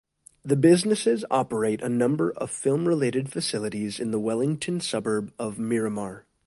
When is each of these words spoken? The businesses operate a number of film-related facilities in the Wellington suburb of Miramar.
The 0.43 0.55
businesses 0.55 1.23
operate 1.29 1.83
a 1.83 1.87
number 1.87 2.31
of 2.31 2.49
film-related 2.49 3.31
facilities 3.31 3.99
in 3.99 4.09
the 4.09 4.19
Wellington 4.19 4.79
suburb 4.79 5.31
of 5.37 5.59
Miramar. 5.59 6.25